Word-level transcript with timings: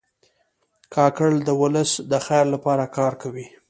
کاکړ 0.93 1.31
د 1.47 1.49
ولس 1.61 1.91
د 2.11 2.13
خیر 2.25 2.45
لپاره 2.53 2.83
کار 2.97 3.13
کوي. 3.21 3.45